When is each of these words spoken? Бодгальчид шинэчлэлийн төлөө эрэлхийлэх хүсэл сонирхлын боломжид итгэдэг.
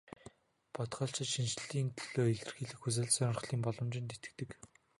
Бодгальчид 0.73 1.27
шинэчлэлийн 1.33 1.89
төлөө 1.97 2.27
эрэлхийлэх 2.33 2.79
хүсэл 2.81 3.09
сонирхлын 3.15 3.61
боломжид 3.65 4.15
итгэдэг. 4.15 4.49